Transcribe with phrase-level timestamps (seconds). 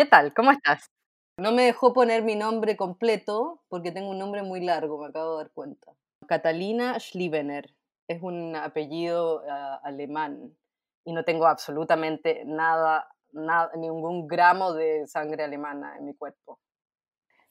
[0.00, 0.32] ¿Qué tal?
[0.32, 0.90] ¿Cómo estás?
[1.36, 5.32] No me dejó poner mi nombre completo porque tengo un nombre muy largo, me acabo
[5.32, 5.92] de dar cuenta.
[6.26, 7.74] Catalina Schlievener
[8.08, 10.56] es un apellido ah, alemán
[11.04, 16.58] y no tengo absolutamente nada, nada, ningún gramo de sangre alemana en mi cuerpo.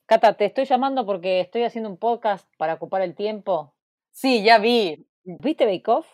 [0.08, 3.76] Cata, te estoy llamando porque estoy haciendo un podcast para ocupar el tiempo.
[4.10, 5.08] Sí, ya vi.
[5.24, 6.08] ¿Viste Bake Off?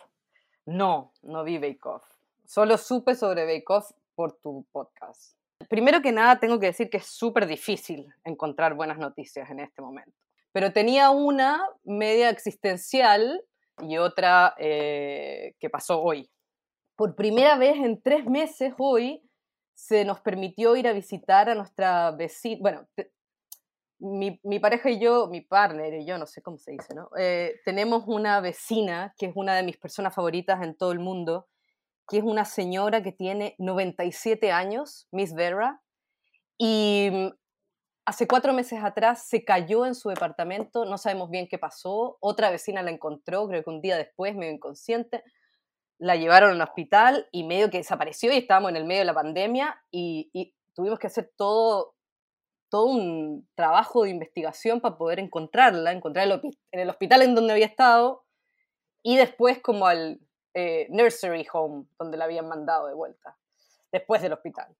[0.66, 2.04] No, no vi Bake Off.
[2.44, 5.36] Solo supe sobre Bake Off por tu podcast.
[5.68, 9.82] Primero que nada, tengo que decir que es súper difícil encontrar buenas noticias en este
[9.82, 10.12] momento.
[10.52, 13.42] Pero tenía una media existencial
[13.80, 16.30] y otra eh, que pasó hoy.
[16.96, 19.22] Por primera vez en tres meses hoy
[19.74, 22.88] se nos permitió ir a visitar a nuestra vecina, bueno,
[23.98, 27.10] mi, pareja y yo, mi partner y yo, no sé cómo se dice, ¿no?
[27.18, 31.48] Eh, tenemos una vecina que es una de mis personas favoritas en todo el mundo,
[32.08, 35.82] que es una señora que tiene 97 años, Miss Vera,
[36.58, 37.28] y mm,
[38.06, 42.50] hace cuatro meses atrás se cayó en su departamento, no sabemos bien qué pasó, otra
[42.50, 45.24] vecina la encontró, creo que un día después, medio inconsciente,
[45.98, 49.14] la llevaron al hospital y medio que desapareció y estábamos en el medio de la
[49.14, 51.94] pandemia y, tuvimos que hacer todo,
[52.68, 56.32] todo un trabajo de investigación para poder encontrarla, encontrar el,
[56.70, 58.26] en el hospital en donde había estado
[59.02, 60.20] y después como al
[60.58, 63.36] eh, nursery home, donde la habían mandado de vuelta,
[63.92, 64.74] después del hospital.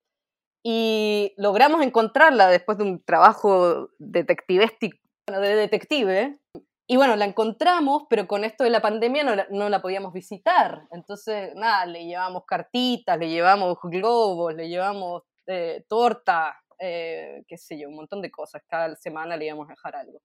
[0.63, 6.39] Y logramos encontrarla después de un trabajo detectivístico, bueno, de detective.
[6.87, 10.13] Y bueno, la encontramos, pero con esto de la pandemia no la, no la podíamos
[10.13, 10.87] visitar.
[10.89, 17.77] Entonces, nada, le llevamos cartitas, le llevamos globos, le llevamos eh, torta, eh, qué sé
[17.77, 18.63] yo, un montón de cosas.
[18.67, 20.21] Cada semana le íbamos a dejar algo.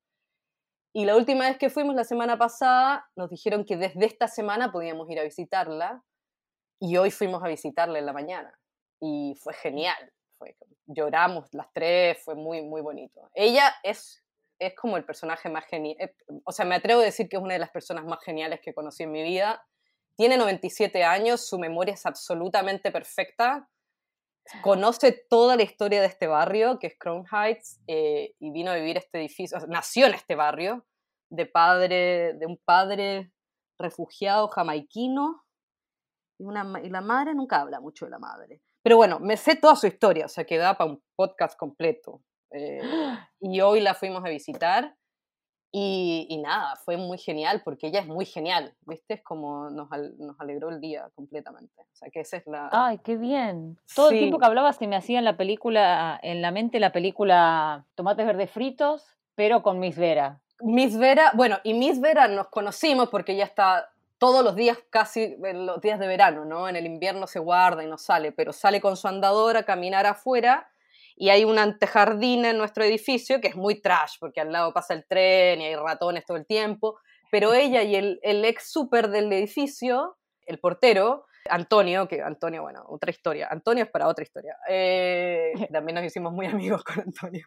[0.92, 4.70] Y la última vez que fuimos, la semana pasada, nos dijeron que desde esta semana
[4.70, 6.04] podíamos ir a visitarla.
[6.78, 8.58] Y hoy fuimos a visitarla en la mañana.
[9.00, 10.12] Y fue genial.
[10.86, 13.30] Lloramos las tres, fue muy, muy bonito.
[13.34, 14.22] Ella es,
[14.58, 15.96] es como el personaje más genial.
[15.98, 18.60] Eh, o sea, me atrevo a decir que es una de las personas más geniales
[18.60, 19.64] que conocí en mi vida.
[20.16, 23.70] Tiene 97 años, su memoria es absolutamente perfecta.
[24.62, 28.74] Conoce toda la historia de este barrio, que es Crown Heights, eh, y vino a
[28.74, 30.84] vivir este edificio, nació en este barrio,
[31.30, 33.32] de, padre, de un padre
[33.78, 35.44] refugiado jamaiquino,
[36.38, 38.60] y, una, y la madre nunca habla mucho de la madre.
[38.82, 42.22] Pero bueno, me sé toda su historia, o sea que da para un podcast completo.
[42.50, 42.80] Eh,
[43.40, 44.96] y hoy la fuimos a visitar
[45.74, 49.14] y, y, nada, fue muy genial porque ella es muy genial, ¿viste?
[49.14, 49.88] Es como nos,
[50.18, 51.80] nos, alegró el día completamente.
[51.80, 52.68] O sea que esa es la...
[52.70, 53.78] Ay, qué bien.
[53.94, 54.16] Todo sí.
[54.16, 57.86] el tiempo que hablabas se me hacía en la película, en la mente la película
[57.94, 60.42] Tomates Verdes Fritos, pero con Miss Vera.
[60.60, 65.36] Miss Vera, bueno, y Miss Vera nos conocimos porque ella está todos los días, casi
[65.42, 66.68] en los días de verano, ¿no?
[66.68, 70.06] En el invierno se guarda y no sale, pero sale con su andadora a caminar
[70.06, 70.68] afuera
[71.22, 74.92] y hay un antejardín en nuestro edificio que es muy trash, porque al lado pasa
[74.92, 76.98] el tren y hay ratones todo el tiempo,
[77.30, 80.16] pero ella y el, el ex súper del edificio,
[80.46, 85.94] el portero, Antonio, que Antonio, bueno, otra historia, Antonio es para otra historia, eh, también
[85.94, 87.46] nos hicimos muy amigos con Antonio,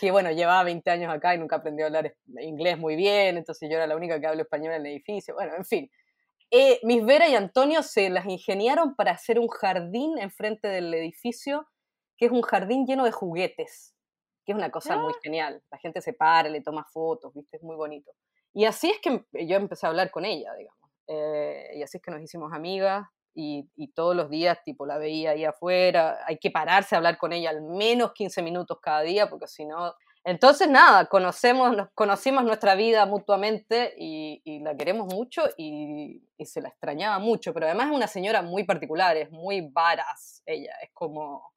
[0.00, 3.68] que bueno, llevaba 20 años acá y nunca aprendió a hablar inglés muy bien, entonces
[3.68, 5.90] yo era la única que hablo español en el edificio, bueno, en fin.
[6.50, 11.66] Eh, Miss Vera y Antonio se las ingeniaron para hacer un jardín enfrente del edificio
[12.16, 13.94] que es un jardín lleno de juguetes,
[14.44, 14.98] que es una cosa ah.
[14.98, 15.62] muy genial.
[15.70, 17.56] La gente se para, le toma fotos, ¿viste?
[17.58, 18.12] Es muy bonito.
[18.54, 20.90] Y así es que yo empecé a hablar con ella, digamos.
[21.08, 24.96] Eh, y así es que nos hicimos amigas y, y, todos los días, tipo, la
[24.96, 26.18] veía ahí afuera.
[26.26, 29.66] Hay que pararse a hablar con ella al menos 15 minutos cada día, porque si
[29.66, 29.94] no...
[30.24, 36.46] Entonces, nada, conocemos, nos conocimos nuestra vida mutuamente y, y la queremos mucho y, y,
[36.46, 40.72] se la extrañaba mucho, pero además es una señora muy particular, es muy varas ella,
[40.82, 41.52] es como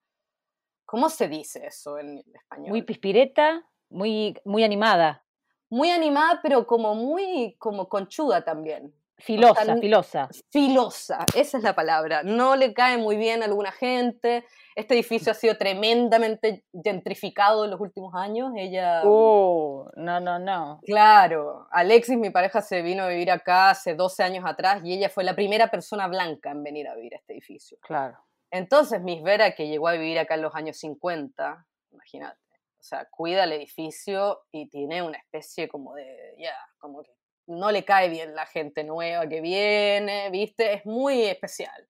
[0.90, 2.70] ¿Cómo se dice eso en español?
[2.70, 5.24] Muy pispireta, muy, muy animada.
[5.70, 8.92] Muy animada, pero como muy como conchuda también.
[9.20, 10.30] Filosa, o sea, filosa.
[10.50, 12.24] Filosa, esa es la palabra.
[12.24, 14.46] No le cae muy bien a alguna gente.
[14.76, 18.52] Este edificio ha sido tremendamente gentrificado en los últimos años.
[18.56, 19.04] Ella.
[19.06, 20.80] Oh, no, no, no.
[20.88, 21.68] Claro.
[21.70, 25.24] Alexis, mi pareja, se vino a vivir acá hace 12 años atrás y ella fue
[25.24, 27.78] la primera persona blanca en venir a vivir a este edificio.
[27.82, 28.18] Claro.
[28.52, 32.40] Entonces, Miss Vera, que llegó a vivir acá en los años 50, imagínate,
[32.80, 37.12] o sea, cuida el edificio y tiene una especie como de, ya, yeah, como que
[37.48, 40.74] no le cae bien la gente nueva que viene, ¿viste?
[40.74, 41.88] Es muy especial.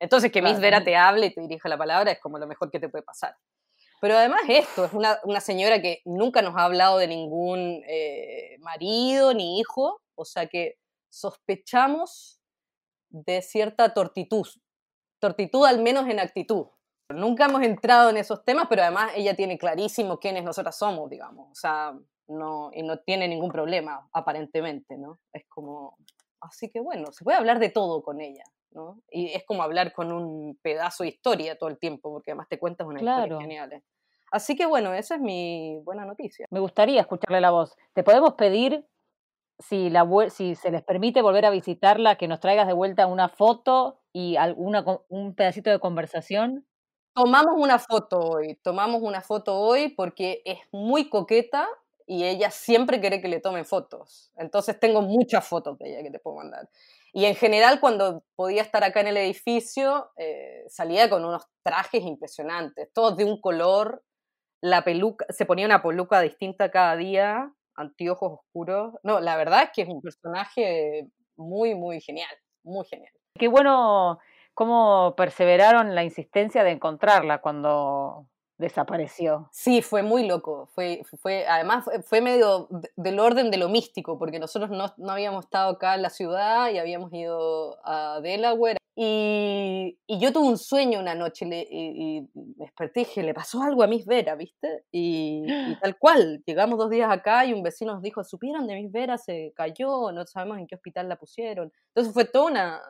[0.00, 0.54] Entonces, que claro.
[0.54, 2.88] Miss Vera te hable y te dirija la palabra es como lo mejor que te
[2.88, 3.36] puede pasar.
[4.00, 8.56] Pero además esto, es una, una señora que nunca nos ha hablado de ningún eh,
[8.58, 10.76] marido ni hijo, o sea que
[11.08, 12.40] sospechamos
[13.10, 14.46] de cierta tortitud,
[15.22, 16.66] tortitud al menos en actitud.
[17.08, 21.48] Nunca hemos entrado en esos temas, pero además ella tiene clarísimo quiénes nosotras somos, digamos.
[21.50, 21.96] O sea,
[22.26, 25.20] no, y no tiene ningún problema, aparentemente, ¿no?
[25.32, 25.96] Es como,
[26.40, 28.42] así que bueno, se puede hablar de todo con ella,
[28.72, 29.00] ¿no?
[29.10, 32.58] Y es como hablar con un pedazo de historia todo el tiempo, porque además te
[32.58, 33.72] cuentas una historia genial.
[33.74, 33.84] ¿eh?
[34.32, 36.46] Así que bueno, esa es mi buena noticia.
[36.50, 37.76] Me gustaría escucharle la voz.
[37.92, 38.88] ¿Te podemos pedir,
[39.60, 43.28] si, la, si se les permite volver a visitarla, que nos traigas de vuelta una
[43.28, 46.66] foto y alguna, un pedacito de conversación?
[47.14, 51.68] Tomamos una foto hoy, tomamos una foto hoy porque es muy coqueta
[52.06, 54.32] y ella siempre quiere que le tomen fotos.
[54.36, 56.68] Entonces tengo muchas fotos de ella que te puedo mandar.
[57.12, 62.02] Y en general cuando podía estar acá en el edificio eh, salía con unos trajes
[62.02, 64.02] impresionantes, todos de un color,
[64.62, 68.94] la peluca, se ponía una peluca distinta cada día, anteojos oscuros.
[69.02, 73.12] No, la verdad es que es un personaje muy, muy genial, muy genial.
[73.38, 74.18] Qué bueno
[74.54, 78.26] cómo perseveraron la insistencia de encontrarla cuando
[78.58, 79.48] desapareció.
[79.50, 80.68] Sí, fue muy loco.
[80.74, 85.44] Fue, fue, además, fue medio del orden de lo místico, porque nosotros no, no habíamos
[85.44, 88.78] estado acá en la ciudad y habíamos ido a Delaware.
[88.94, 93.32] Y, y yo tuve un sueño una noche y, y, me desperté y dije, le
[93.32, 94.84] pasó algo a Miss Vera, ¿viste?
[94.92, 95.44] Y,
[95.80, 99.16] tal cual, llegamos dos días acá y un vecino nos dijo, ¿supieron de Miss Vera?
[99.16, 101.72] Se cayó, no sabemos en qué hospital la pusieron.
[101.88, 102.82] Entonces fue toda una,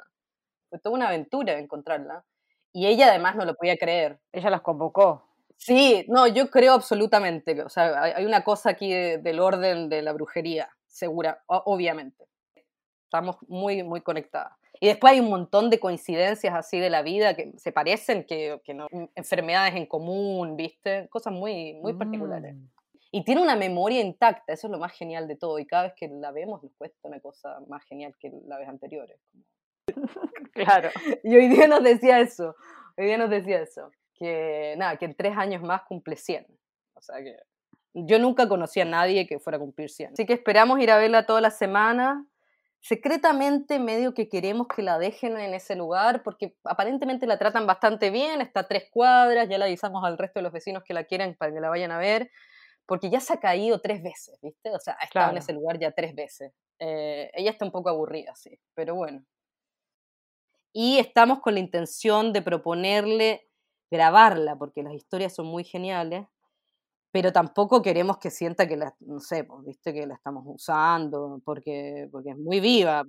[0.73, 2.25] fue toda una aventura encontrarla.
[2.73, 4.19] Y ella además no lo podía creer.
[4.33, 5.29] Ella las convocó.
[5.59, 7.63] Sí, no, yo creo absolutamente.
[7.63, 12.25] O sea, hay una cosa aquí del orden de la brujería, segura, obviamente.
[13.05, 14.55] Estamos muy, muy conectadas.
[14.81, 18.63] Y después hay un montón de coincidencias así de la vida que se parecen, que,
[18.65, 21.07] que no, enfermedades en común, ¿viste?
[21.11, 22.55] Cosas muy, muy particulares.
[22.55, 22.67] Mm.
[23.13, 25.59] Y tiene una memoria intacta, eso es lo más genial de todo.
[25.59, 28.71] Y cada vez que la vemos nos cuesta una cosa más genial que la vez
[28.71, 29.21] anteriores.
[30.53, 30.91] Claro.
[31.25, 32.55] Y hoy día nos decía eso,
[32.97, 36.47] hoy día nos decía eso, que nada, que en tres años más cumple 100.
[36.95, 37.37] O sea que
[37.95, 40.13] yo nunca conocí a nadie que fuera a cumplir 100.
[40.13, 42.27] Así que esperamos ir a verla toda la semana.
[42.81, 48.11] Secretamente medio que queremos que la dejen en ese lugar porque aparentemente la tratan bastante
[48.11, 51.05] bien, está a tres cuadras, ya le avisamos al resto de los vecinos que la
[51.05, 52.29] quieran para que la vayan a ver,
[52.85, 54.71] porque ya se ha caído tres veces, ¿viste?
[54.71, 56.53] O sea, ha estado en ese lugar ya tres veces.
[56.81, 59.25] Eh, ella está un poco aburrida, sí, pero bueno,
[60.73, 63.49] y estamos con la intención de proponerle
[63.91, 66.27] grabarla, porque las historias son muy geniales,
[67.13, 71.41] pero tampoco queremos que sienta que la, no sé, pues, viste que la estamos usando,
[71.45, 73.05] porque, porque es muy viva,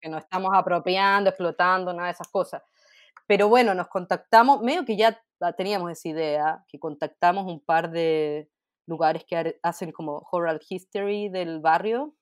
[0.00, 2.62] que no estamos apropiando, explotando, nada de esas cosas.
[3.26, 5.20] Pero bueno, nos contactamos, medio que ya
[5.56, 8.48] teníamos esa idea, que contactamos un par de
[8.86, 12.14] lugares que hacen como oral history del barrio.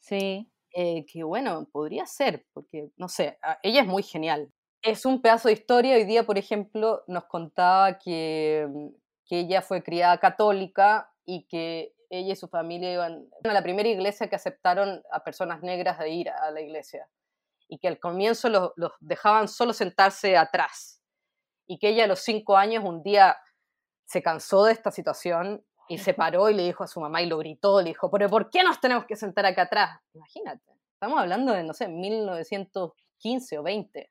[0.00, 0.50] Sí.
[0.74, 4.52] Eh, que bueno, podría ser, porque no sé, ah, ella es muy genial.
[4.82, 5.96] Es un pedazo de historia.
[5.96, 8.88] Hoy día, por ejemplo, nos contaba que, mm,
[9.26, 13.88] que ella fue criada católica y que ella y su familia iban a la primera
[13.88, 17.08] iglesia que aceptaron a personas negras de ir a la iglesia
[17.68, 21.02] y que al comienzo los, los dejaban solo sentarse atrás
[21.66, 23.36] y que ella a los cinco años un día
[24.06, 27.26] se cansó de esta situación y se paró y le dijo a su mamá y
[27.26, 30.00] lo gritó, le dijo, pero ¿por qué nos tenemos que sentar acá atrás?
[30.14, 34.10] Imagínate, estamos hablando de, no sé, 1915 o 20.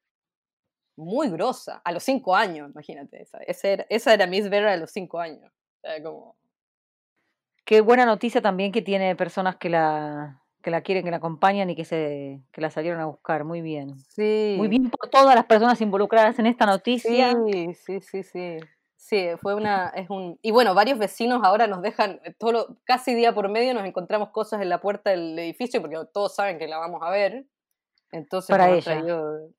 [0.98, 3.22] Muy grosa, a los cinco años, imagínate.
[3.46, 5.52] Esa, era, esa era Miss Vera a los cinco años.
[6.04, 6.36] como...
[7.66, 11.70] Qué buena noticia también que tiene personas que la, que la quieren, que la acompañan
[11.70, 13.44] y que, se, que la salieron a buscar.
[13.44, 14.00] Muy bien.
[14.10, 14.56] Sí.
[14.58, 17.36] Muy bien por todas las personas involucradas en esta noticia.
[17.46, 18.58] Sí, sí, sí, sí.
[18.98, 23.14] Sí, fue una, es un, y bueno, varios vecinos ahora nos dejan, eh, todo casi
[23.14, 26.68] día por medio nos encontramos cosas en la puerta del edificio porque todos saben que
[26.68, 27.46] la vamos a ver.
[28.12, 29.04] Entonces, para ella.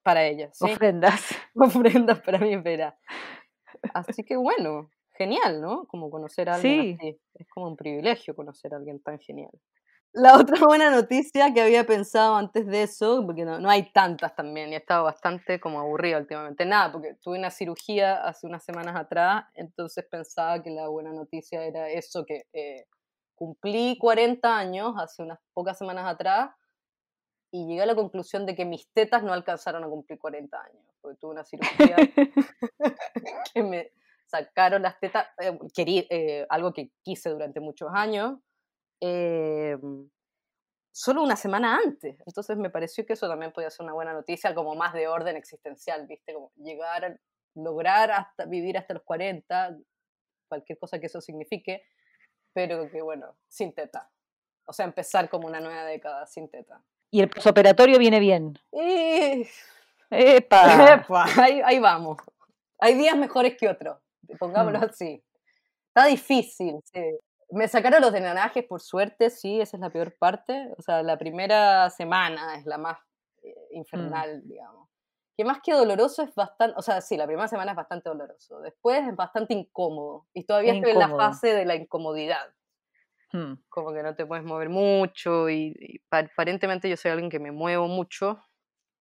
[0.03, 0.65] para ella, ¿sí?
[0.65, 1.23] Ofrendas.
[1.55, 2.99] Ofrendas para mi espera.
[3.95, 5.87] Así que bueno, genial, ¿no?
[5.87, 7.21] Como conocer a alguien así.
[7.35, 9.53] Es como un privilegio conocer a alguien tan genial.
[10.19, 14.35] La otra buena noticia que había pensado antes de eso, porque no, no, hay tantas
[14.35, 16.67] también, y he estado bastante como aburrido últimamente.
[16.67, 21.65] Nada, porque tuve una cirugía hace unas semanas atrás, entonces pensaba que la buena noticia
[21.65, 22.87] era eso, que eh,
[23.37, 26.51] cumplí 40 años hace unas pocas semanas atrás,
[27.53, 30.85] y llegué a la conclusión de que mis tetas no alcanzaron a cumplir 40 años,
[31.01, 31.97] porque tuve una cirugía
[33.55, 33.93] que me
[34.27, 38.41] sacaron las tetas, eh, querí, eh, algo que quise durante muchos años
[39.01, 40.09] Em,
[40.93, 42.17] solo una semana antes.
[42.27, 45.37] Entonces me pareció que eso también podía ser una buena noticia, como más de orden
[45.37, 46.35] existencial, ¿viste?
[46.35, 47.21] Como llegar,
[47.55, 49.77] lograr hasta vivir hasta los 40,
[50.49, 51.83] cualquier cosa que eso signifique,
[52.53, 54.11] pero que bueno, sin teta.
[54.67, 56.83] O sea, empezar como una nueva década sin teta.
[57.11, 58.59] ¿Y el posoperatorio viene bien?
[58.73, 59.47] Y...
[60.11, 61.05] ¡Epa!
[61.39, 62.19] Ahí, ahí vamos.
[62.81, 63.99] Hay días mejores que otros.
[64.39, 64.85] pongámoslo Mm.
[64.85, 65.25] así.
[65.89, 67.19] Está difícil, sí.
[67.51, 70.73] Me sacaron los drenajes, por suerte, sí, esa es la peor parte.
[70.77, 72.99] O sea, la primera semana es la más
[73.43, 74.89] eh, infernal, digamos.
[75.37, 78.61] Que más que doloroso es bastante, o sea, sí, la primera semana es bastante doloroso.
[78.61, 80.27] Después es bastante incómodo.
[80.35, 82.53] Y todavía Es estoy en la fase de la incomodidad.
[83.33, 83.55] Hmm.
[83.69, 87.39] Como que no te puedes mover mucho y, y pa- aparentemente yo soy alguien que
[87.39, 88.41] me muevo mucho.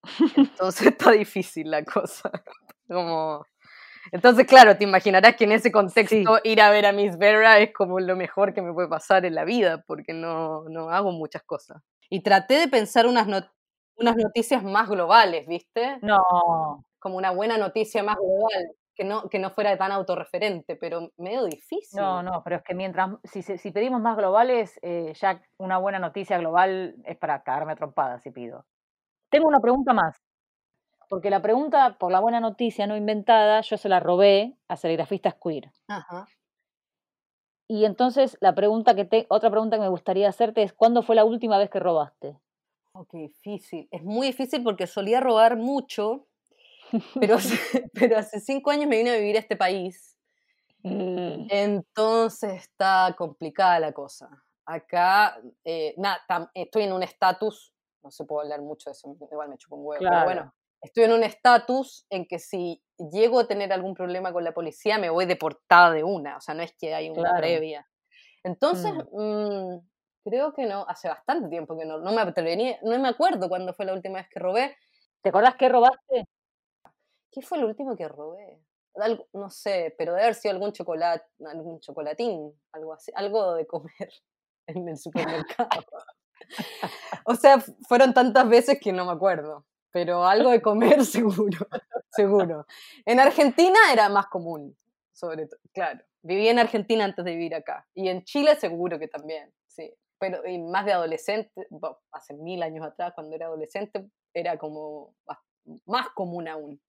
[0.38, 2.32] Entonces está difícil la cosa.
[2.88, 3.46] Como...
[4.11, 7.73] Entonces, claro, te imaginarás que en ese contexto ir a ver a Miss Vera es
[7.73, 11.43] como lo mejor que me puede pasar en la vida, porque no, no hago muchas
[11.43, 11.81] cosas.
[12.09, 13.49] Y traté de pensar unas, not-
[13.97, 15.97] unas noticias más globales, ¿viste?
[16.01, 21.11] No, Como una buena noticia más global, que no, que no fuera tan autorreferente, pero
[21.17, 21.99] medio difícil.
[21.99, 25.99] no, no, pero es que mientras, si, si pedimos más globales, eh, ya una buena
[25.99, 28.65] noticia global es para cagarme a trompadas si pido.
[29.29, 30.17] Tengo una pregunta más,
[31.09, 35.35] porque la pregunta por la buena noticia no inventada, yo se la robé a serigrafistas
[35.35, 35.71] queer.
[35.87, 36.27] Ajá.
[37.67, 41.15] Y entonces la pregunta que te, otra pregunta que me gustaría hacerte es, ¿cuándo fue
[41.15, 42.39] la última vez que robaste?
[42.93, 43.87] Oh, qué difícil.
[43.91, 46.27] Es muy difícil porque solía robar mucho,
[47.19, 47.57] pero hace,
[47.93, 50.17] pero hace cinco años me vine a vivir a este país.
[50.83, 54.29] Entonces está complicada la cosa.
[54.65, 56.19] Acá, eh, nada,
[56.53, 59.85] estoy en un estatus, no se puede hablar mucho de eso, igual me chupo un
[59.85, 62.81] huevo, pero bueno, estoy en un estatus en que si
[63.12, 66.53] llego a tener algún problema con la policía, me voy deportada de una, o sea,
[66.55, 67.38] no es que hay una Claro.
[67.38, 67.88] previa.
[68.43, 69.77] Entonces, mm,
[70.24, 73.74] creo que no, hace bastante tiempo que no, no me atrevería, no me acuerdo cuándo
[73.74, 74.75] fue la última vez que robé.
[75.22, 76.25] ¿Te acordás qué robaste?
[77.31, 78.60] ¿Qué fue lo último que robé?
[78.96, 83.67] Algo- no sé, pero debe haber sido algún chocolate, algún chocolatín, algo así, algo de
[83.67, 83.91] comer
[84.67, 85.69] en el supermercado.
[87.25, 89.65] o sea, fueron tantas veces que no me acuerdo,
[89.98, 91.66] pero algo de comer seguro,
[92.12, 92.68] seguro.
[93.04, 94.77] En Argentina era más común,
[95.12, 96.01] sobre todo, claro.
[96.22, 97.88] Viví en Argentina antes de vivir acá.
[97.96, 99.92] Y en Chile seguro que también, sí.
[100.20, 101.68] Pero más de adolescente,
[102.12, 105.39] hace mil años atrás, cuando era adolescente, era como más,
[105.88, 106.80] más común aún.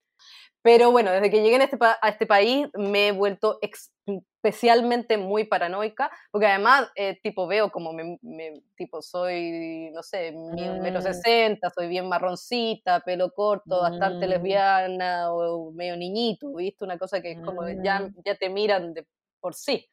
[0.63, 5.45] Pero bueno, desde que llegué en este a este país me he vuelto especialmente muy
[5.45, 10.33] paranoica, porque además, eh, tipo, veo como me, me- tipo, soy, no sé,
[10.81, 11.05] metro Mm.
[11.05, 14.31] sesenta, soy bien marroncita, pelo corto, bastante Mm.
[14.31, 16.85] lesbiana o medio niñito, ¿viste?
[16.85, 18.15] Una cosa que es como ya, Mm.
[18.25, 19.07] ya te miran de
[19.41, 19.89] por sí.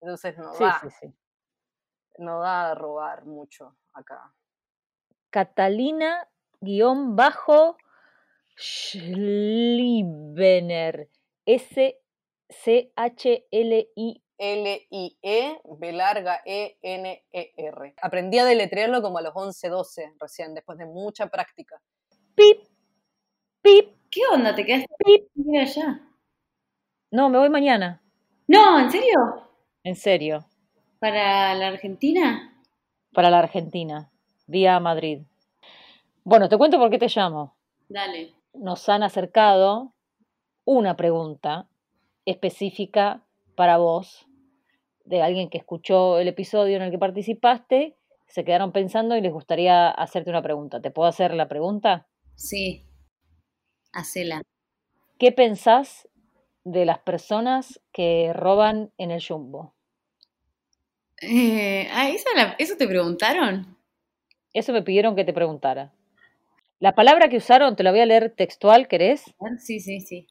[0.00, 1.14] Entonces no Sí, da, sí, sí.
[2.18, 4.34] no da a robar mucho acá.
[5.30, 6.28] Catalina
[6.60, 7.76] guion bajo
[8.56, 10.16] Schlibener.
[11.46, 11.92] S-C-H-L-I.
[14.38, 17.94] L-I-E, B larga E-N-E-R.
[18.02, 21.80] Aprendí a deletrearlo como a los 11, 12 recién, después de mucha práctica.
[22.34, 22.60] Pip,
[23.62, 24.54] pip, ¿Qué onda?
[24.54, 25.28] ¿Te quedaste pip.
[25.58, 26.00] allá?
[27.10, 28.02] No, me voy mañana.
[28.48, 29.48] No, ¿en serio?
[29.82, 30.46] En serio.
[30.98, 32.62] ¿Para la Argentina?
[33.12, 34.10] Para la Argentina.
[34.46, 35.22] Vía Madrid.
[36.24, 37.56] Bueno, te cuento por qué te llamo.
[37.88, 38.34] Dale.
[38.58, 39.94] Nos han acercado
[40.64, 41.68] una pregunta
[42.24, 44.26] específica para vos,
[45.04, 47.96] de alguien que escuchó el episodio en el que participaste,
[48.26, 50.80] se quedaron pensando y les gustaría hacerte una pregunta.
[50.80, 52.08] ¿Te puedo hacer la pregunta?
[52.34, 52.84] Sí.
[53.92, 54.42] Hacela.
[55.18, 56.08] ¿Qué pensás
[56.64, 59.74] de las personas que roban en el jumbo?
[61.22, 63.76] Eh, ah, ¿esa la- ¿eso te preguntaron?
[64.52, 65.92] Eso me pidieron que te preguntara.
[66.78, 69.24] La palabra que usaron, te la voy a leer textual, ¿querés?
[69.58, 70.26] Sí, sí, sí.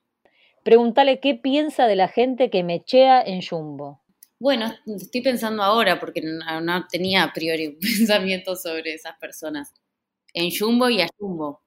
[0.63, 4.05] Pregúntale qué piensa de la gente que mechea en jumbo.
[4.39, 9.73] Bueno, estoy pensando ahora porque no, no tenía a priori un pensamiento sobre esas personas.
[10.33, 11.63] En Jumbo y a Jumbo,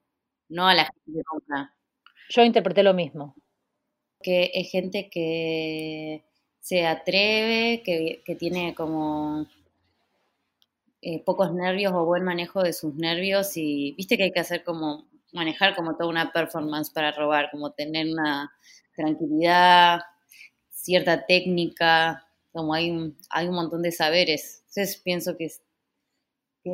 [0.49, 1.75] no a la gente que compra.
[2.29, 3.35] Yo interpreté lo mismo.
[4.21, 6.23] Que es gente que
[6.59, 9.47] se atreve, que, que tiene como
[11.01, 14.63] eh, pocos nervios o buen manejo de sus nervios y viste que hay que hacer
[14.63, 18.51] como, manejar como toda una performance para robar, como tener una
[18.95, 20.01] tranquilidad,
[20.69, 24.63] cierta técnica, como hay un, hay un montón de saberes.
[24.67, 25.61] Entonces pienso que es,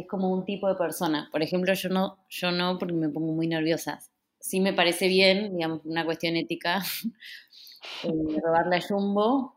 [0.09, 1.29] como un tipo de persona.
[1.31, 3.99] Por ejemplo, yo no, yo no porque me pongo muy nerviosa.
[4.39, 6.83] Sí me parece bien, digamos, una cuestión ética,
[8.03, 9.54] eh, robarle a Jumbo,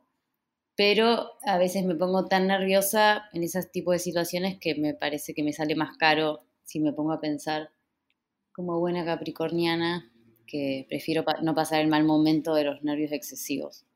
[0.78, 5.35] pero a veces me pongo tan nerviosa en ese tipo de situaciones que me parece
[5.35, 7.70] que me sale más caro si me pongo a pensar
[8.52, 10.12] como buena capricorniana
[10.47, 13.87] que prefiero no pasar el mal momento de los nervios excesivos.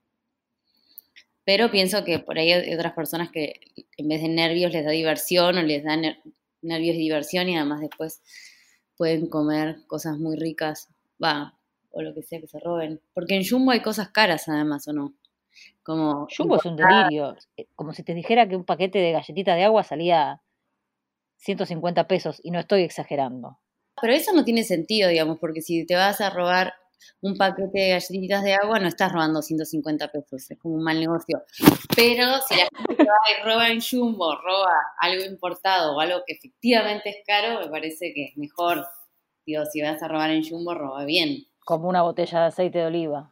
[1.45, 3.61] Pero pienso que por ahí hay otras personas que
[3.97, 6.21] en vez de nervios les da diversión o les da ner-
[6.63, 8.23] nervios y diversión y además después
[8.97, 10.89] pueden comer cosas muy ricas,
[11.23, 11.59] va,
[11.91, 13.01] o lo que sea que se roben.
[13.15, 15.15] Porque en Jumbo hay cosas caras además, ¿o no?
[15.83, 17.37] Como Jumbo es un delirio.
[17.57, 20.43] Eh, Como si te dijera que un paquete de galletitas de agua salía
[21.39, 23.59] 150 pesos, y no estoy exagerando.
[24.01, 26.73] Pero eso no tiene sentido, digamos, porque si te vas a robar
[27.21, 31.01] un paquete de galletitas de agua, no estás robando 150 pesos, es como un mal
[31.01, 31.43] negocio.
[31.97, 36.35] Pero si la gente va y roba en Jumbo, roba algo importado o algo que
[36.35, 38.87] efectivamente es caro, me parece que es mejor.
[39.45, 41.45] Digo, si vas a robar en Jumbo, roba bien.
[41.65, 43.32] Como una botella de aceite de oliva.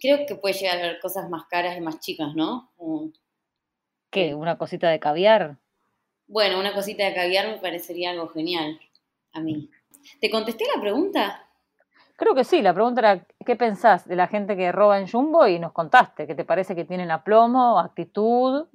[0.00, 2.70] Creo que puede llegar a haber cosas más caras y más chicas, ¿no?
[2.76, 3.10] Como-
[4.10, 4.34] ¿Qué?
[4.34, 5.56] ¿Una cosita de caviar?
[6.26, 8.80] Bueno, una cosita de caviar me parecería algo genial
[9.32, 9.70] a mí.
[10.20, 11.42] ¿Te contesté la pregunta?
[12.16, 15.46] Creo que sí, la pregunta era, ¿qué pensás de la gente que roba en Jumbo?
[15.46, 18.66] Y nos contaste, que te parece que tienen aplomo, actitud,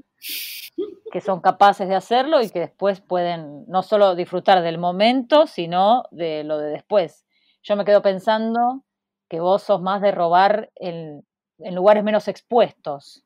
[1.12, 6.04] que son capaces de hacerlo y que después pueden no solo disfrutar del momento, sino
[6.12, 7.26] de lo de después.
[7.64, 8.84] Yo me quedo pensando
[9.32, 11.26] que vos sos más de robar en,
[11.60, 13.24] en lugares menos expuestos.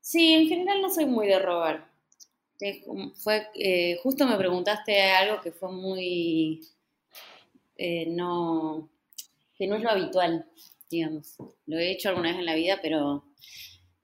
[0.00, 1.90] Sí, en general no soy muy de robar.
[3.16, 6.64] Fue, eh, justo me preguntaste algo que fue muy,
[7.76, 8.88] eh, no,
[9.56, 10.46] que no es lo habitual,
[10.88, 11.34] digamos.
[11.66, 13.24] Lo he hecho alguna vez en la vida, pero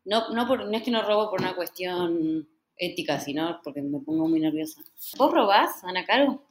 [0.05, 4.01] no, no, por, no es que no robo por una cuestión ética, sino porque me
[4.01, 4.83] pongo muy nerviosa.
[5.17, 6.43] ¿Vos robás, Ana Caro?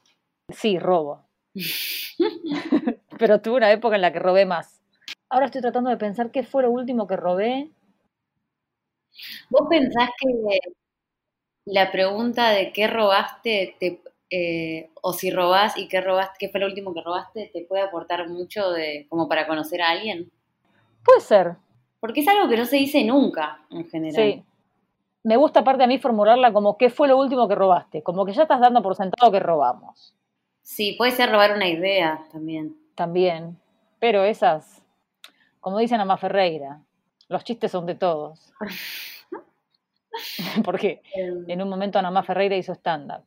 [0.47, 1.27] Sí, robo.
[3.23, 4.81] Pero tuve una época en la que robé más.
[5.29, 7.71] Ahora estoy tratando de pensar qué fue lo último que robé.
[9.49, 10.59] ¿Vos pensás que
[11.63, 16.59] la pregunta de qué robaste, te, eh, o si robás y qué robaste, qué fue
[16.59, 20.29] lo último que robaste, te puede aportar mucho de, como para conocer a alguien?
[21.05, 21.55] Puede ser,
[22.01, 24.21] Porque es algo que no se dice nunca, en general.
[24.21, 24.43] Sí.
[25.23, 28.03] Me gusta aparte a mí formularla como ¿qué fue lo último que robaste?
[28.03, 30.13] Como que ya estás dando por sentado que robamos.
[30.61, 32.82] Sí, puede ser robar una idea también.
[32.95, 33.59] También.
[33.99, 34.83] Pero esas,
[35.59, 36.81] como dicen Ama Ferreira,
[37.29, 38.53] los chistes son de todos.
[40.63, 41.01] Porque
[41.47, 43.23] en un momento Ana Ferreira hizo stand-up.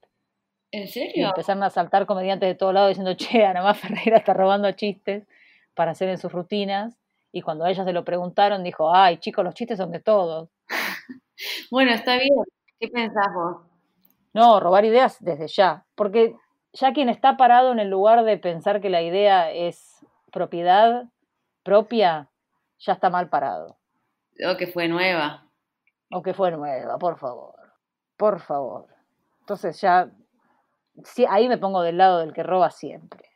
[0.72, 1.28] ¿En Y serio?
[1.28, 5.26] empezaron a saltar comediantes de todos lados diciendo, che, Ana Ferreira está robando chistes
[5.74, 6.96] para hacer en sus rutinas.
[7.32, 10.48] Y cuando a ella se lo preguntaron, dijo, ay, chicos, los chistes son de todos.
[11.70, 12.30] Bueno, está bien.
[12.80, 13.58] ¿Qué pensás vos?
[14.32, 15.84] No, robar ideas desde ya.
[15.94, 16.34] Porque
[16.76, 21.04] ya quien está parado en el lugar de pensar que la idea es propiedad
[21.62, 22.30] propia,
[22.78, 23.78] ya está mal parado.
[24.46, 25.48] O que fue nueva.
[26.12, 27.54] O que fue nueva, por favor.
[28.16, 28.86] Por favor.
[29.40, 30.10] Entonces ya,
[31.04, 33.30] sí, ahí me pongo del lado del que roba siempre.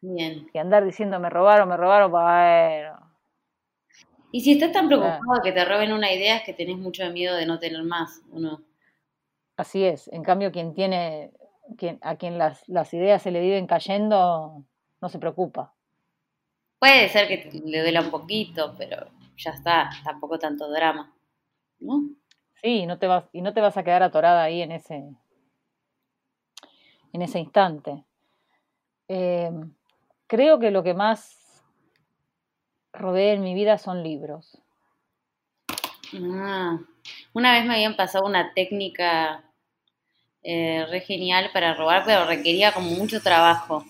[0.00, 0.46] Bien.
[0.52, 3.08] Y andar diciendo me robaron, me robaron, bueno.
[4.30, 7.08] Y si estás tan preocupado de que te roben una idea, es que tenés mucho
[7.10, 8.67] miedo de no tener más, ¿o no?
[9.58, 10.06] Así es.
[10.12, 11.32] En cambio, quien tiene,
[11.76, 14.64] quien, a quien las, las ideas se le viven cayendo,
[15.00, 15.74] no se preocupa.
[16.78, 21.12] Puede ser que le duela un poquito, pero ya está, tampoco tanto drama,
[21.80, 22.08] ¿no?
[22.62, 25.10] Sí, y no te vas, y no te vas a quedar atorada ahí en ese,
[27.12, 28.04] en ese instante.
[29.08, 29.50] Eh,
[30.28, 31.64] creo que lo que más
[32.92, 34.62] robé en mi vida son libros.
[36.14, 36.78] Ah,
[37.32, 39.44] una vez me habían pasado una técnica
[40.50, 43.84] eh, re genial para robar, pero requería como mucho trabajo.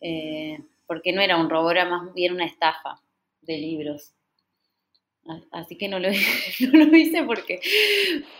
[0.00, 3.00] Eh, porque no era un robo, era más bien una estafa
[3.42, 4.12] de libros.
[5.52, 6.08] Así que no lo,
[6.72, 7.60] no lo hice porque,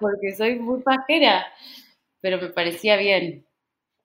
[0.01, 1.47] porque soy muy pajera,
[2.21, 3.47] pero me parecía bien.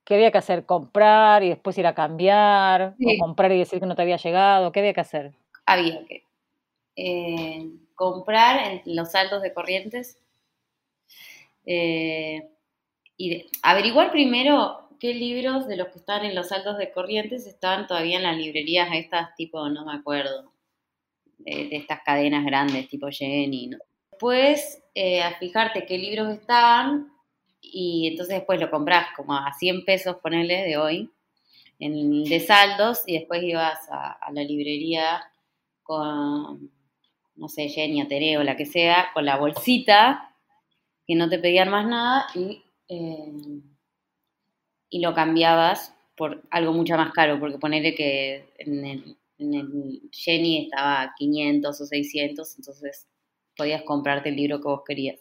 [0.06, 0.67] ¿Qué había que hacer?
[0.67, 2.93] ¿Comprar y después ir a cambiar?
[2.99, 3.15] Sí.
[3.15, 4.71] ¿O comprar y decir que no te había llegado?
[4.71, 5.34] ¿Qué había que hacer?
[5.65, 6.23] Había que
[6.95, 10.21] eh, comprar en los saldos de corrientes
[11.65, 12.47] eh,
[13.17, 17.45] y de- averiguar primero qué libros de los que están en los saldos de corrientes
[17.45, 20.51] estaban todavía en las librerías estas tipo, no me acuerdo,
[21.39, 23.71] de, estas cadenas grandes tipo Jenny.
[24.12, 27.12] Después eh, a fijarte qué libros estaban
[27.62, 31.12] y entonces después lo compras como a 100 pesos, ponerle de hoy,
[31.80, 35.21] en, de saldos y después ibas a, la librería
[35.84, 36.71] con,
[37.36, 40.36] no sé, Jenny, Atereo, la que sea, con la bolsita,
[41.06, 43.34] que no te pedían más nada y, eh,
[44.89, 50.02] y lo cambiabas por algo mucho más caro, porque ponerle que en el, en el
[50.12, 53.08] Jenny estaba 500 o 600, entonces
[53.56, 55.19] podías comprarte el libro que vos querías.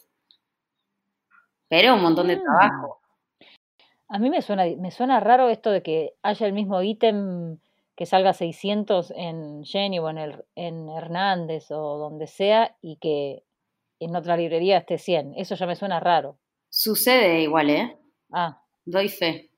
[1.69, 2.41] Pero un montón de Mm.
[2.43, 2.99] trabajo.
[4.09, 7.57] A mí me suena, me suena raro esto de que haya el mismo ítem
[7.97, 13.43] que salga 600 en Jenny o en, el, en Hernández o donde sea y que
[13.99, 15.33] en otra librería esté 100.
[15.35, 16.37] Eso ya me suena raro.
[16.79, 17.97] Sucede igual, ¿eh?
[18.31, 19.49] Ah, Doy fe.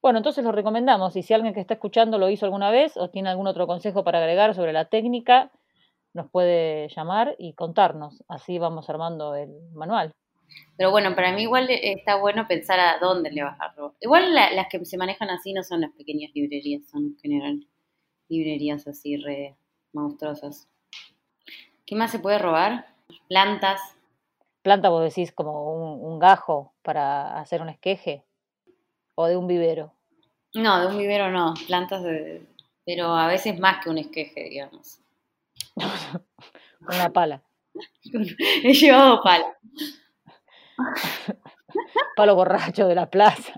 [0.00, 3.10] Bueno, entonces lo recomendamos y si alguien que está escuchando lo hizo alguna vez o
[3.10, 5.52] tiene algún otro consejo para agregar sobre la técnica,
[6.14, 8.24] nos puede llamar y contarnos.
[8.28, 10.10] Así vamos armando el manual.
[10.78, 13.92] Pero bueno, para mí igual está bueno pensar a dónde le vas a robar.
[14.00, 17.66] Igual las que se manejan así no son las pequeñas librerías, son en general
[18.30, 19.54] librerías así re
[19.92, 20.66] monstruosas.
[21.84, 22.86] ¿Qué más se puede robar?
[23.28, 23.99] Plantas.
[24.62, 28.24] Planta, vos decís, como un, gajo para hacer un esqueje
[29.14, 29.94] o de un vivero.
[30.54, 32.46] No, de un vivero no, plantas de,
[32.84, 35.00] pero a veces más que un esqueje, digamos.
[36.80, 37.42] Una pala.
[38.64, 39.56] He llevado pala.
[42.16, 43.52] Palo borracho de la plaza.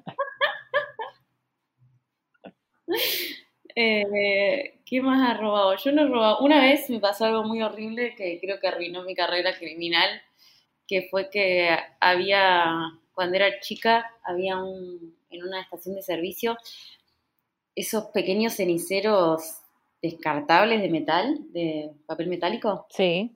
[3.75, 5.77] Eh, ¿Qué más ha robado?
[5.77, 6.41] Yo no he robado.
[6.41, 10.21] Una vez me pasó algo muy horrible que creo que arruinó mi carrera criminal,
[10.93, 16.59] que fue que había, cuando era chica, había un, en una estación de servicio
[17.75, 19.63] esos pequeños ceniceros
[20.03, 22.87] descartables de metal, de papel metálico.
[22.91, 23.35] Sí.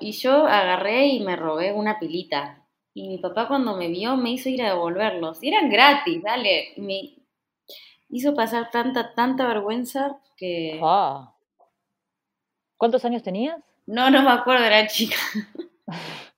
[0.00, 2.66] Y yo agarré y me robé una pilita.
[2.92, 5.42] Y mi papá cuando me vio me hizo ir a devolverlos.
[5.42, 6.74] Y eran gratis, dale.
[6.76, 7.14] me
[8.10, 10.78] hizo pasar tanta, tanta vergüenza que...
[10.82, 11.34] Ah.
[12.76, 13.56] ¿Cuántos años tenías?
[13.86, 15.16] No, no me acuerdo, era chica.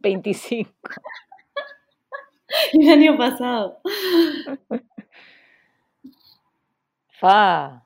[0.00, 0.70] 25.
[2.72, 3.80] El año pasado.
[7.10, 7.84] Fa,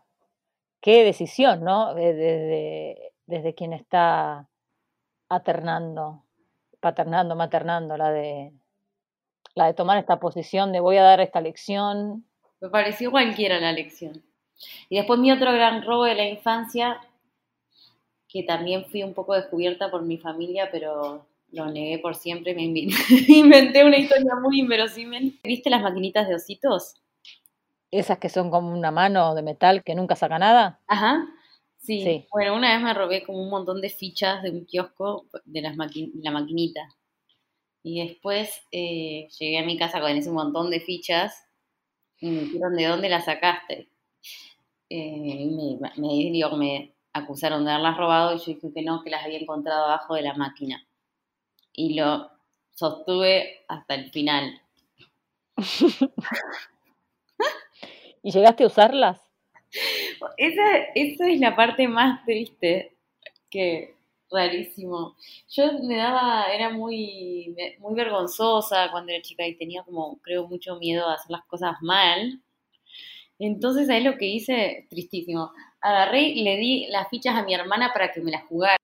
[0.81, 1.95] qué decisión, ¿no?
[1.95, 4.49] Desde, desde quien está
[5.29, 6.25] aternando,
[6.81, 8.53] paternando, maternando, la de,
[9.55, 12.27] la de tomar esta posición de voy a dar esta lección.
[12.61, 14.23] Me pareció cualquiera la lección.
[14.89, 17.01] Y después mi otro gran robo de la infancia,
[18.29, 22.63] que también fui un poco descubierta por mi familia, pero lo negué por siempre, me
[23.29, 25.39] inventé una historia muy inverosímil.
[25.45, 26.95] ¿Viste las maquinitas de ositos?
[27.91, 30.81] Esas que son como una mano de metal que nunca saca nada.
[30.87, 31.29] Ajá.
[31.79, 32.27] Sí.
[32.31, 35.77] Bueno, una vez me robé como un montón de fichas de un kiosco de las
[35.77, 36.89] la maquinita.
[37.83, 41.45] Y después eh, llegué a mi casa con ese montón de fichas
[42.21, 43.89] y me dijeron, ¿de dónde las sacaste?
[44.89, 49.25] Eh, me, me, me acusaron de haberlas robado y yo dije que no, que las
[49.25, 50.87] había encontrado abajo de la máquina.
[51.75, 52.31] Y lo
[52.71, 54.61] sostuve hasta el final.
[58.23, 59.21] ¿Y llegaste a usarlas?
[60.37, 62.97] Esa, esa es la parte más triste,
[63.51, 63.97] que
[64.31, 65.17] rarísimo.
[65.49, 70.77] Yo me daba, era muy, muy vergonzosa cuando era chica y tenía como, creo, mucho
[70.77, 72.41] miedo a hacer las cosas mal.
[73.39, 74.87] Entonces, ahí lo que hice?
[74.89, 75.53] Tristísimo.
[75.81, 78.77] Agarré y le di las fichas a mi hermana para que me las jugara.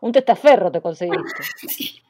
[0.00, 1.42] Un testaferro te conseguiste.
[1.68, 2.00] sí.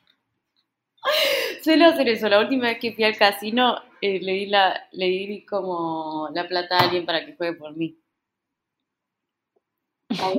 [1.62, 2.28] Suelo hacer eso.
[2.28, 6.46] La última vez que fui al casino, eh, le, di la, le di como la
[6.48, 7.98] plata a alguien para que juegue por mí.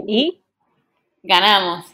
[0.08, 0.42] ¿Y?
[1.24, 1.86] Ganamos.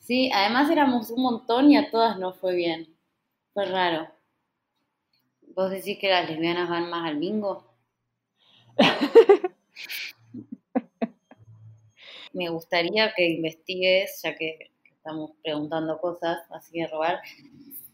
[0.00, 2.96] Sí, además éramos un montón y a todas no fue bien.
[3.52, 4.08] Fue raro.
[5.54, 7.74] ¿Vos decís que las lesbianas van más al bingo?
[12.32, 17.20] Me gustaría que investigues, ya que estamos preguntando cosas así de robar,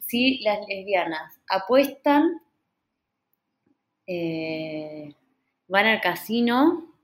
[0.07, 2.43] si las lesbianas apuestan,
[4.07, 5.15] eh,
[5.69, 6.97] van al casino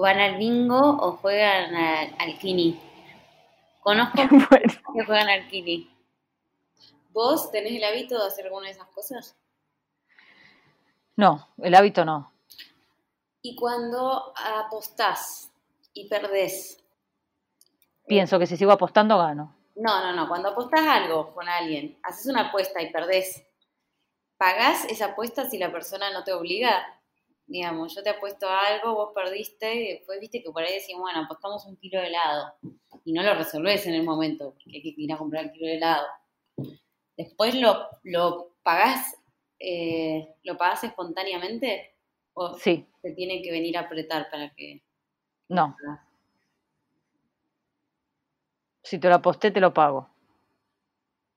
[0.00, 2.80] van al bingo o juegan al, kini.
[3.80, 4.16] Conozco
[4.94, 5.90] que juegan al kini.
[7.10, 9.36] ¿Vos tenés el hábito de hacer alguna de esas cosas?
[11.16, 12.32] No, el hábito no.
[13.42, 15.50] ¿Y cuando apostás
[15.92, 16.82] y perdés?
[18.06, 19.54] Pienso que si sigo apostando gano.
[19.80, 20.28] No, no, no.
[20.28, 23.46] Cuando apostás algo con alguien, haces una apuesta y perdés,
[24.36, 27.00] ¿pagás esa apuesta si la persona no te obliga?
[27.50, 31.18] digamos, yo te apuesto algo, vos perdiste, y después viste que por ahí decimos, bueno,
[31.18, 32.54] apostamos un kilo de helado,
[33.04, 35.66] y no lo resolvés en el momento, porque hay que ir a comprar el kilo
[35.66, 36.06] de helado.
[37.16, 39.16] Después lo, lo pagás,
[39.58, 41.96] eh, ¿lo pagás espontáneamente?
[42.34, 42.86] ¿O sí.
[43.02, 44.84] te tiene que venir a apretar para que...
[45.48, 45.76] No.
[48.90, 50.08] Si te lo aposté, te lo pago.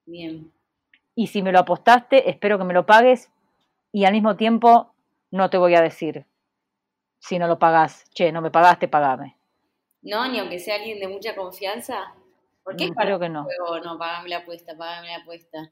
[0.07, 0.51] Bien.
[1.13, 3.31] Y si me lo apostaste, espero que me lo pagues
[3.91, 4.95] y al mismo tiempo
[5.29, 6.25] no te voy a decir
[7.19, 9.37] si no lo pagás, che, no me pagaste, pagame.
[10.01, 12.15] No, ni aunque sea alguien de mucha confianza.
[12.63, 13.45] ¿Por qué no, creo que no.
[13.83, 15.71] no, pagame la apuesta, pagame la apuesta.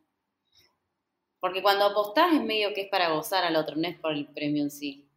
[1.39, 4.27] Porque cuando apostás es medio que es para gozar al otro, no es por el
[4.27, 5.09] premio en sí.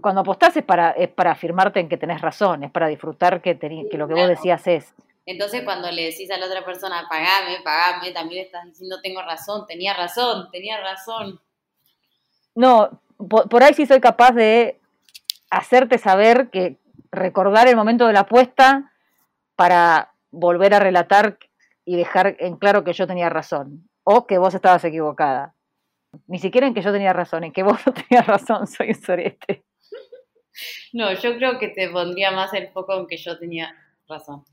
[0.00, 3.58] Cuando apostás es para, es para afirmarte en que tenés razón, es para disfrutar que,
[3.58, 4.94] que lo que vos decías es.
[5.26, 9.66] Entonces cuando le decís a la otra persona, pagame, pagame, también estás diciendo tengo razón,
[9.66, 11.38] tenía razón, tenía razón.
[12.54, 14.80] No, por, por ahí sí soy capaz de
[15.50, 16.78] hacerte saber que
[17.12, 18.92] recordar el momento de la apuesta
[19.54, 21.38] para volver a relatar
[21.84, 25.54] y dejar en claro que yo tenía razón o que vos estabas equivocada.
[26.26, 29.02] Ni siquiera en que yo tenía razón, en que vos no tenías razón, soy un
[29.02, 29.64] sorete.
[30.92, 33.74] No, yo creo que te pondría más el foco en que yo tenía
[34.08, 34.44] razón.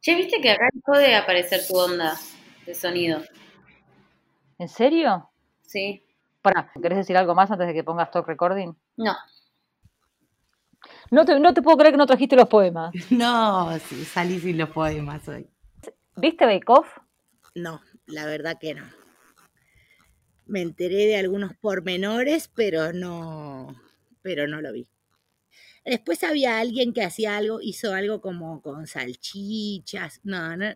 [0.00, 2.16] Che, ¿viste que acá dejó de aparecer tu onda
[2.66, 3.22] de sonido?
[4.58, 5.30] ¿En serio?
[5.62, 6.04] Sí.
[6.40, 8.72] Para, ¿querés decir algo más antes de que pongas talk recording?
[8.96, 9.14] No.
[11.10, 12.92] No te, no te puedo creer que no trajiste los poemas.
[13.10, 15.48] No, sí, salí sin los poemas hoy.
[16.16, 16.98] ¿Viste Bake Off?
[17.54, 19.01] No, la verdad que no.
[20.52, 23.74] Me enteré de algunos pormenores, pero no,
[24.20, 24.86] pero no lo vi.
[25.82, 30.20] Después había alguien que hacía algo, hizo algo como con salchichas.
[30.24, 30.74] No, no.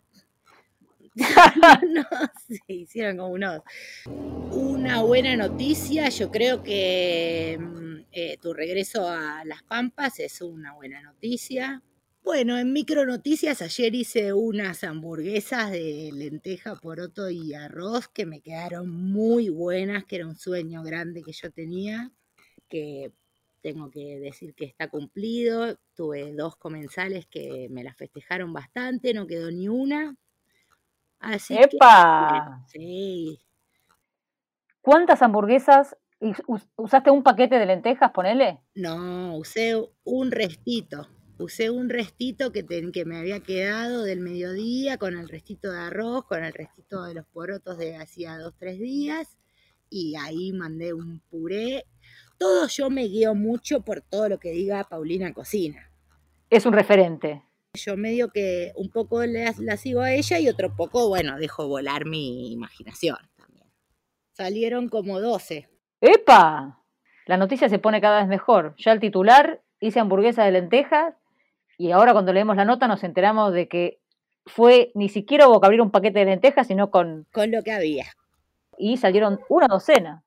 [1.90, 2.04] no,
[2.48, 3.60] se hicieron como unos.
[4.50, 10.72] Una buena noticia, yo creo que mm, eh, tu regreso a Las Pampas es una
[10.72, 11.82] buena noticia.
[12.26, 18.40] Bueno, en micro noticias ayer hice unas hamburguesas de lenteja, poroto y arroz que me
[18.40, 22.10] quedaron muy buenas, que era un sueño grande que yo tenía,
[22.68, 23.12] que
[23.62, 25.78] tengo que decir que está cumplido.
[25.94, 30.16] Tuve dos comensales que me las festejaron bastante, no quedó ni una.
[31.20, 32.64] Así ¡Epa!
[32.72, 33.38] que, sí,
[34.80, 35.96] ¿Cuántas hamburguesas?
[36.74, 38.58] ¿Usaste un paquete de lentejas, ponele?
[38.74, 41.06] no, usé un restito.
[41.38, 46.24] Usé un restito que, que me había quedado del mediodía con el restito de arroz,
[46.24, 49.36] con el restito de los porotos de hacía dos, tres días.
[49.90, 51.84] Y ahí mandé un puré.
[52.38, 55.90] Todo yo me guío mucho por todo lo que diga Paulina Cocina.
[56.48, 57.42] Es un referente.
[57.74, 61.68] Yo medio que un poco la, la sigo a ella y otro poco, bueno, dejo
[61.68, 63.66] volar mi imaginación también.
[64.32, 65.68] Salieron como 12.
[66.00, 66.82] ¡Epa!
[67.26, 68.74] La noticia se pone cada vez mejor.
[68.78, 71.14] Ya el titular hice hamburguesas de lentejas
[71.78, 74.00] y ahora cuando leemos la nota nos enteramos de que
[74.46, 77.26] fue ni siquiera hubo que abrir un paquete de lentejas, sino con...
[77.32, 78.06] con lo que había.
[78.78, 80.22] y salieron una docena.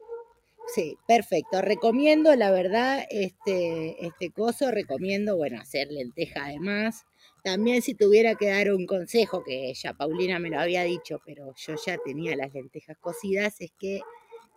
[0.73, 1.61] Sí, perfecto.
[1.61, 7.05] Recomiendo, la verdad, este, este coso, recomiendo, bueno, hacer lenteja además.
[7.43, 11.53] También si tuviera que dar un consejo, que ya Paulina me lo había dicho, pero
[11.55, 14.01] yo ya tenía las lentejas cocidas, es que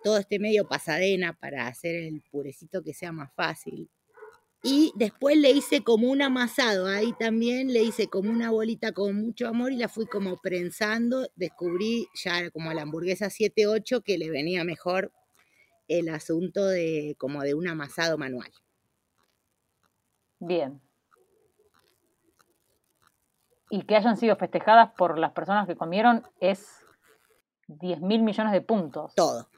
[0.03, 3.89] todo esté medio pasadena para hacer el purecito que sea más fácil.
[4.65, 9.17] Y después le hice como un amasado, ahí también le hice como una bolita con
[9.17, 11.27] mucho amor y la fui como prensando.
[11.35, 15.13] Descubrí ya como a la hamburguesa 7-8 que le venía mejor
[15.89, 18.53] el asunto de como de un amasado manual.
[20.39, 20.81] Bien.
[23.69, 26.69] Y que hayan sido festejadas por las personas que comieron es
[27.67, 29.13] 10 mil millones de puntos.
[29.17, 29.49] Todo.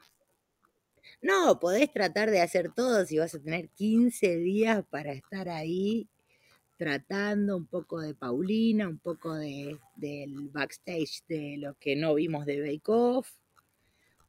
[1.25, 6.07] No, podés tratar de hacer todo si vas a tener 15 días para estar ahí
[6.77, 12.45] tratando un poco de Paulina, un poco de, del backstage de lo que no vimos
[12.45, 13.31] de Bake Off,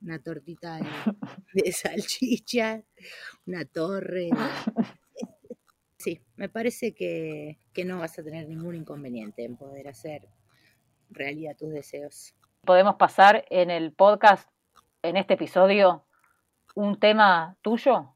[0.00, 0.84] una tortita de,
[1.64, 2.82] de salchicha,
[3.46, 4.30] una torre.
[5.98, 10.28] Sí, me parece que, que no vas a tener ningún inconveniente en poder hacer
[11.10, 12.32] realidad tus deseos.
[12.64, 14.48] Podemos pasar en el podcast,
[15.02, 16.05] en este episodio,
[16.76, 18.14] un tema tuyo.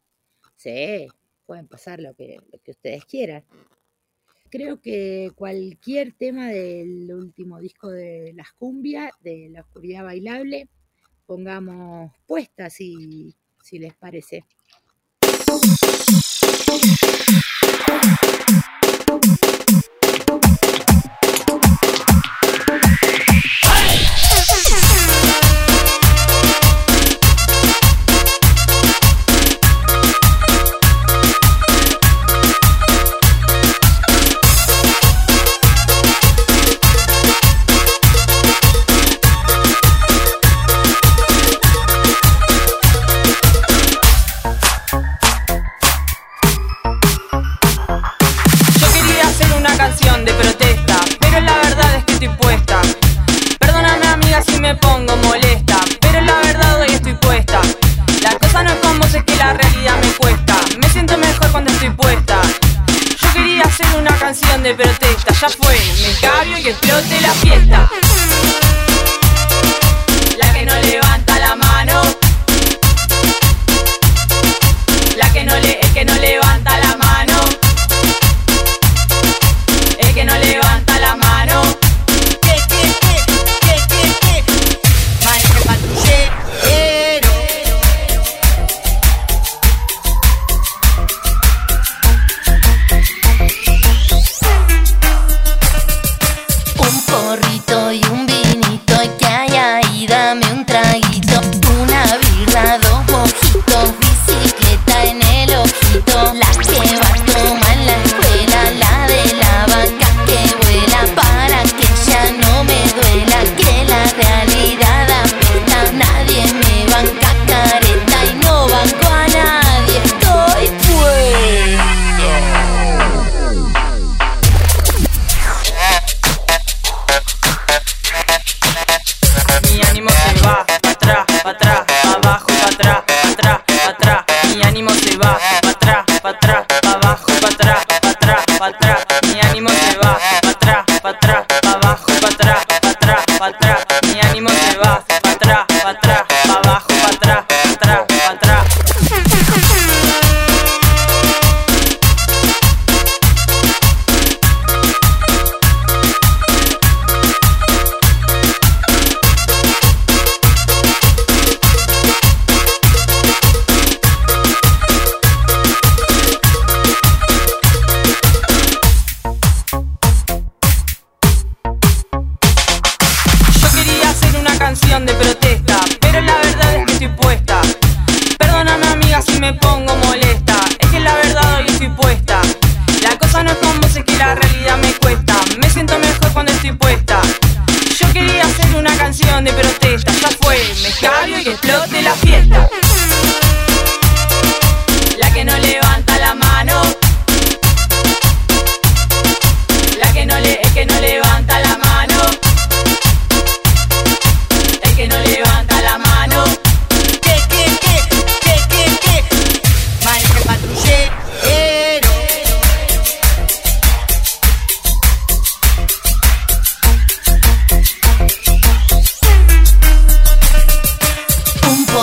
[0.55, 1.09] Sí,
[1.47, 3.45] pueden pasar lo que, lo que ustedes quieran.
[4.51, 10.69] Creo que cualquier tema del último disco de Las Cumbias, de La Oscuridad Bailable,
[11.25, 14.45] pongamos puesta si, si les parece.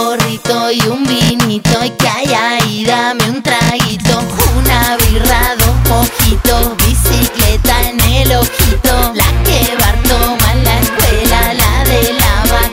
[0.07, 4.23] porrito y un vinito y que haya y dame un traguito,
[4.57, 12.13] una birra, dos bicicleta en el ojito, la que Bartoma en la escuela, la de
[12.13, 12.66] la